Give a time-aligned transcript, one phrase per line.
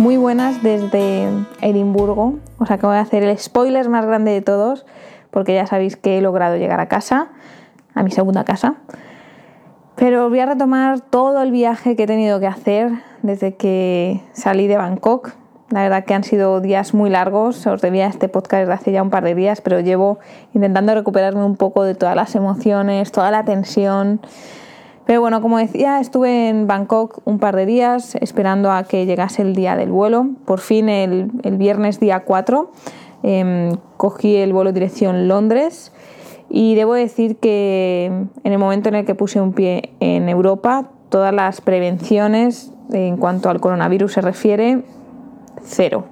[0.00, 1.28] Muy buenas desde
[1.60, 2.36] Edimburgo.
[2.58, 4.86] Os acabo de hacer el spoiler más grande de todos,
[5.30, 7.28] porque ya sabéis que he logrado llegar a casa,
[7.94, 8.76] a mi segunda casa.
[9.96, 14.68] Pero voy a retomar todo el viaje que he tenido que hacer desde que salí
[14.68, 15.32] de Bangkok.
[15.68, 17.66] La verdad que han sido días muy largos.
[17.66, 20.18] Os debía este podcast desde hace ya un par de días, pero llevo
[20.54, 24.22] intentando recuperarme un poco de todas las emociones, toda la tensión
[25.10, 29.42] pero bueno, como decía, estuve en Bangkok un par de días esperando a que llegase
[29.42, 30.28] el día del vuelo.
[30.44, 32.70] Por fin el, viernes día 4
[33.24, 35.90] em, cogí el vuelo dirección Londres
[36.48, 38.04] y debo decir que
[38.44, 43.16] en el momento en el que puse un pie en Europa, todas las prevenciones en
[43.16, 44.84] cuanto al coronavirus se refiere,
[45.64, 46.04] cero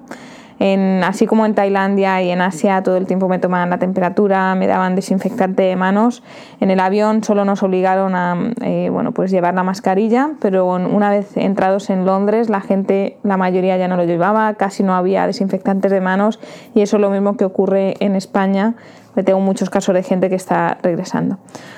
[1.03, 4.67] así como en Tailandia y en Asia todo el tiempo me tomaban la temperatura, me
[4.67, 6.21] daban desinfectante de manos.
[6.59, 11.09] En el avión solo nos obligaron a eh, bueno, pues llevar la mascarilla, pero una
[11.09, 15.25] vez entrados en Londres la gente, la mayoría ya no lo llevaba, casi no había
[15.27, 16.39] desinfectantes de manos
[16.73, 18.75] y eso es lo mismo que ocurre en España
[19.23, 21.37] tengo muchos casos de gente que está regresando.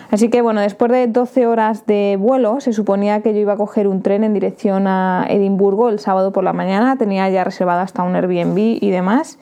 [0.09, 3.58] Así que bueno, después de 12 horas de vuelo, se suponía que yo iba a
[3.58, 7.81] coger un tren en dirección a Edimburgo el sábado por la mañana, tenía ya reservado
[7.81, 9.39] hasta un Airbnb y demás,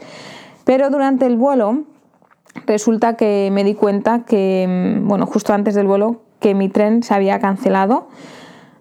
[0.66, 1.84] pero durante el vuelo
[2.66, 7.14] resulta que me di cuenta que, bueno, justo antes del vuelo, que mi tren se
[7.14, 8.08] había cancelado.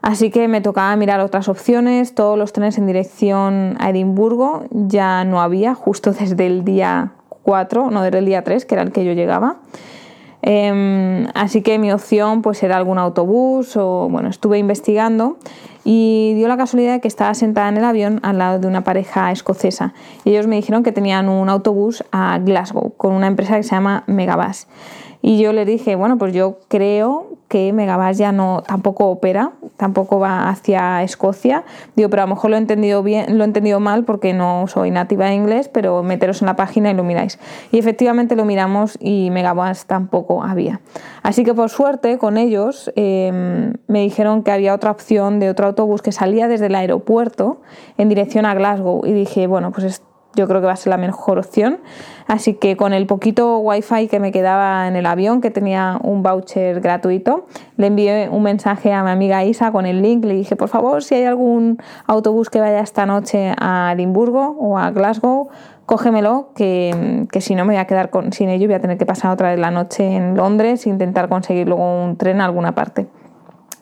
[0.00, 5.24] Así que me tocaba mirar otras opciones, todos los trenes en dirección a Edimburgo ya
[5.24, 7.12] no había, justo desde el día
[7.46, 9.56] no desde el día 3, que era el que yo llegaba.
[10.42, 15.36] Em, así que mi opción pues era algún autobús o bueno, estuve investigando
[15.84, 18.84] y dio la casualidad de que estaba sentada en el avión al lado de una
[18.84, 19.94] pareja escocesa
[20.24, 23.70] y ellos me dijeron que tenían un autobús a Glasgow con una empresa que se
[23.70, 24.68] llama Megabus.
[25.20, 30.20] Y yo le dije, bueno, pues yo creo que Megabus ya no tampoco opera, tampoco
[30.20, 31.64] va hacia Escocia.
[31.96, 34.66] Digo, pero a lo mejor lo he entendido bien, lo he entendido mal porque no
[34.68, 37.38] soy nativa de inglés, pero meteros en la página y lo miráis.
[37.72, 40.80] Y efectivamente lo miramos y Megabus tampoco había.
[41.22, 45.66] Así que por suerte con ellos em, me dijeron que había otra opción de otro
[45.66, 47.62] autobús que salía desde el aeropuerto
[47.96, 49.04] en dirección a Glasgow.
[49.06, 50.02] Y dije, bueno, pues
[50.38, 51.78] yo creo que va a ser la mejor opción.
[52.26, 56.22] Así que con el poquito wifi que me quedaba en el avión, que tenía un
[56.22, 60.24] voucher gratuito, le envié un mensaje a mi amiga Isa con el link.
[60.24, 64.78] Le dije, por favor, si hay algún autobús que vaya esta noche a Edimburgo o
[64.78, 65.48] a Glasgow,
[65.86, 69.06] cógemelo, que, que si no me voy a quedar sin ello voy a tener que
[69.06, 72.74] pasar otra vez la noche en Londres e intentar conseguir luego un tren a alguna
[72.74, 73.06] parte.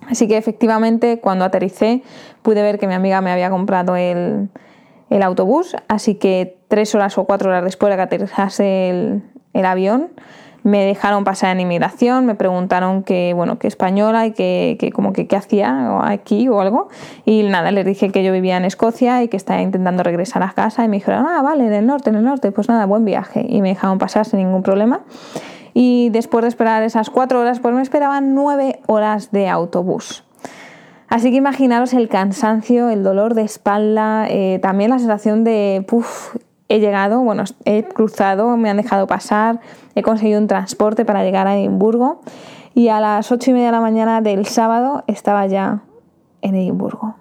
[0.08, 2.02] Así que efectivamente cuando aterricé
[2.42, 4.50] pude ver que mi amiga me había comprado el,
[5.10, 10.08] el autobús, así que tres horas o cuatro horas después de que aterrizase el, avión,
[10.62, 15.28] me dejaron pasar en inmigración, me preguntaron que, bueno, que española y que, como que
[15.28, 16.88] qué hacía aquí o algo.
[17.24, 20.50] Y nada, les dije que yo vivía en Escocia y que estaba intentando regresar a
[20.50, 23.04] casa y me dijeron, ah, vale, en el norte, en el norte, pues nada, buen
[23.04, 23.46] viaje.
[23.48, 25.02] Y me dejaron pasar sin ningún problema.
[25.72, 30.25] Y después de esperar esas cuatro horas, pues me esperaban nueve horas de autobús.
[31.16, 35.86] Así que imaginaros el cansancio, el dolor de espalda, eh, también la sensación de,
[36.68, 39.60] he llegado, bueno, he cruzado, me han dejado pasar,
[39.94, 42.20] he conseguido un transporte para llegar a Edimburgo
[42.74, 45.80] y a las ocho y media de la mañana del sábado estaba ya
[46.42, 47.14] en Edimburgo.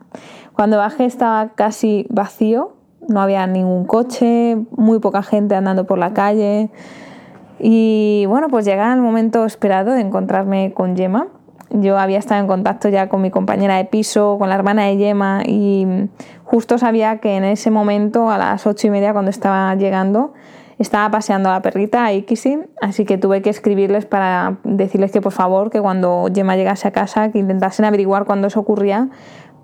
[0.51, 2.73] Cuando bajé estaba casi vacío,
[3.07, 6.69] no había ningún coche, muy poca gente andando por la calle.
[7.59, 11.29] Y bueno, pues llega el momento esperado de encontrarme con Gemma
[11.81, 14.97] yo había estado en contacto ya con mi compañera de piso, con la hermana de
[14.97, 16.09] Yema y
[16.44, 20.34] justo sabía que en ese momento, a las ocho y media cuando estaba llegando,
[20.79, 25.22] estaba paseando a la perrita a Ikisin, así que tuve que escribirles para decirles que
[25.22, 29.09] por favor, que cuando Yema llegase a casa, que intentasen averiguar cuándo eso ocurría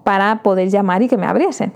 [0.04, 1.74] para poder llamar y que me abriesen.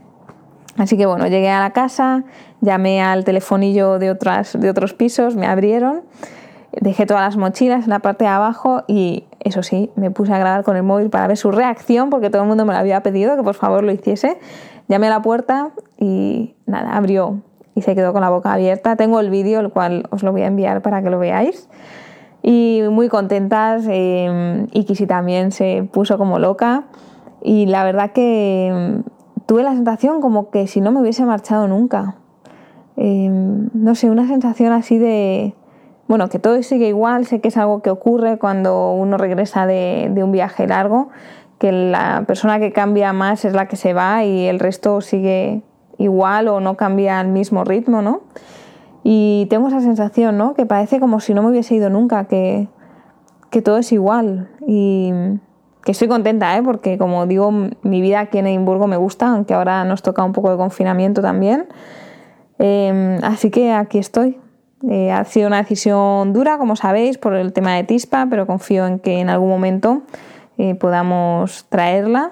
[0.77, 2.25] Así que bueno, llegué a la casa,
[2.59, 6.04] llamé al telefonillo de, otras, de otros pisos, me abrieron
[6.81, 10.39] Dejé todas las mochilas en la parte de abajo y eso sí, me puse a
[10.39, 13.01] grabar con el móvil para ver su reacción porque todo el mundo me lo había
[13.03, 14.39] pedido que por favor lo hiciese.
[14.88, 15.69] Llamé a la puerta
[16.00, 17.42] y nada, abrió
[17.75, 18.95] y se quedó con la boca abierta.
[18.95, 21.69] Tengo el vídeo, el cual os lo voy a enviar para que lo veáis.
[22.42, 23.86] Y muy contentas.
[23.88, 26.86] Eh, Ikisi también se puso como loca.
[27.44, 29.03] Y la verdad que
[29.45, 32.15] tuve la sensación como que si no me hubiese marchado nunca
[32.97, 35.53] em, no sé, una sensación así de,
[36.07, 40.10] bueno, que todo sigue igual, sé que es algo que ocurre cuando uno regresa de,
[40.12, 41.10] de un viaje largo,
[41.57, 45.63] que la persona que cambia más es la que se va y el resto sigue
[45.98, 48.22] igual o no cambia al mismo ritmo, ¿no?
[49.04, 50.56] Y tengo esa sensación, ¿no?
[50.56, 52.68] Que parece como si no me hubiese ido nunca, que,
[53.52, 54.50] que todo es igual.
[54.68, 55.13] Y
[55.84, 56.63] que estoy contenta, ¿eh?
[56.63, 60.34] Porque como digo, mi vida aquí en Edimburgo me gusta, aunque ahora nos toca un
[60.34, 61.68] poco de confinamiento también.
[62.57, 64.40] Em, así que aquí estoy.
[64.89, 68.86] Eh, ha sido una decisión dura, como sabéis, por el tema de Tispa, pero confío
[68.86, 70.01] en que en algún momento
[70.57, 72.31] eh, podamos traerla.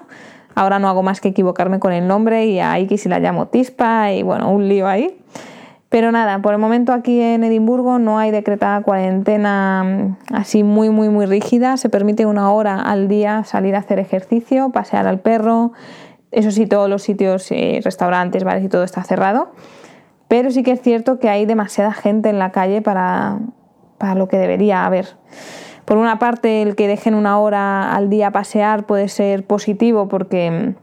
[0.54, 3.48] Ahora no hago más que equivocarme con el nombre y a Iki si la llamo
[3.48, 5.18] Tispa y bueno, un lío ahí.
[5.88, 10.90] Pero nada, por el momento aquí en Edimburgo no hay decretada cuarentena mm, así muy,
[10.90, 11.76] muy, muy rígida.
[11.76, 15.72] Se permite una hora al día salir a hacer ejercicio, pasear al perro.
[16.32, 19.52] Eso sí, todos los sitios, eh, restaurantes, bares y todo está cerrado.
[20.28, 23.38] Pero sí que es cierto que hay demasiada gente en la calle para,
[23.98, 25.06] para lo que debería haber.
[25.84, 30.74] Por una parte, el que dejen una hora al día pasear puede ser positivo porque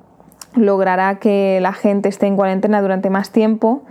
[0.56, 3.84] mm, logrará que la gente esté en cuarentena durante más tiempo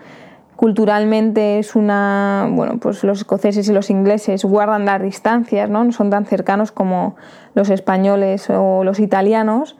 [0.60, 5.84] culturalmente es una, bueno, pues los escoceses y los ingleses guardan las distancias, ¿no?
[5.84, 7.16] no son tan cercanos como
[7.54, 9.78] los españoles o los italianos,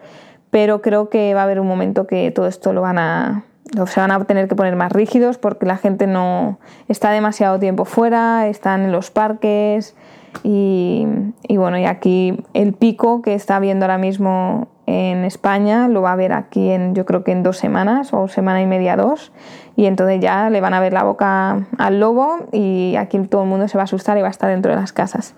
[0.49, 3.45] pero creo que va a haber un momento que todo esto lo van a,
[3.87, 6.59] se van a tener que poner más rígidos porque la gente no
[6.89, 9.95] está demasiado tiempo fuera, están en los parques
[10.43, 11.07] y,
[11.49, 16.17] bueno, y aquí el pico que está viendo ahora mismo en España lo va a
[16.17, 19.33] ver aquí en yo creo que en dos semanas o semana y media dos
[19.77, 23.49] y entonces ya le van a ver la boca al lobo y aquí todo el
[23.49, 25.35] mundo se va a asustar y va a estar dentro de las casas.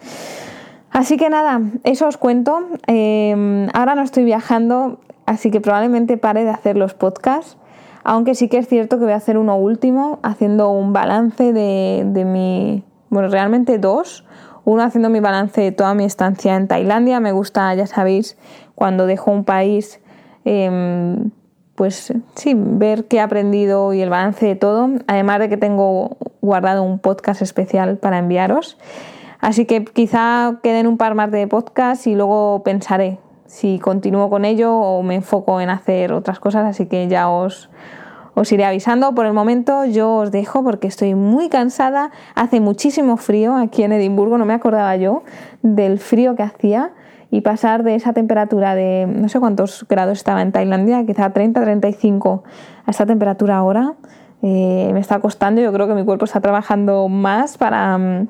[0.90, 2.62] Así que nada, eso os cuento.
[2.86, 7.56] Em, ahora no estoy viajando, así que probablemente pare de hacer los podcasts,
[8.04, 12.04] aunque sí que es cierto que voy a hacer uno último, haciendo un balance de,
[12.06, 14.24] de mi, bueno, realmente dos.
[14.64, 17.18] Uno haciendo mi balance de toda mi estancia en Tailandia.
[17.18, 18.38] Me gusta, ya sabéis,
[18.74, 20.00] cuando dejo un país,
[20.44, 21.30] em,
[21.74, 26.16] pues sí, ver qué he aprendido y el balance de todo, además de que tengo
[26.40, 28.78] guardado un podcast especial para enviaros.
[29.40, 33.18] Así que quizá queden un par más de podcasts y luego pensaré
[33.52, 37.68] si continúo con ello o me enfoco en hacer otras cosas, así que ya os,
[38.32, 39.14] os iré avisando.
[39.14, 43.92] Por el momento yo os dejo porque estoy muy cansada, hace muchísimo frío aquí en
[43.92, 45.22] Edimburgo, no me acordaba yo
[45.60, 46.92] del frío que hacía
[47.30, 51.60] y pasar de esa temperatura de no sé cuántos grados estaba en Tailandia, quizá 30,
[51.60, 52.44] 35,
[52.86, 53.96] a esta temperatura ahora,
[54.40, 55.60] eh, me está costando.
[55.60, 58.28] Yo creo que mi cuerpo está trabajando más para, mm,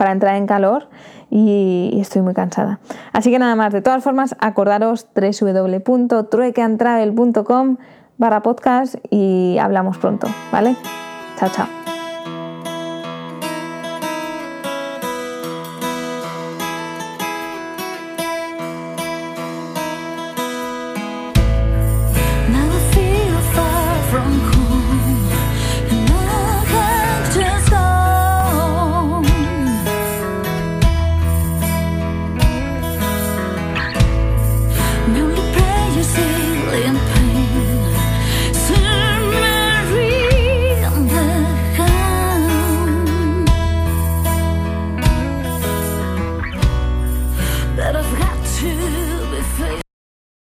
[0.00, 0.88] para entrar en calor
[1.28, 2.80] y, estoy muy cansada.
[3.12, 7.76] Así que nada más, de todas formas, acordaros www.truequeantravel.com
[8.16, 10.74] barra podcast y hablamos pronto, ¿vale?
[11.38, 11.79] Chao, chao.